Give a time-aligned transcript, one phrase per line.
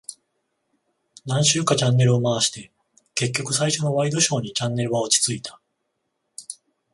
[1.27, 2.71] 何周かチャンネルを回して、
[3.13, 5.61] 結局最初のワイドショーにチャンネルは落ち着いた。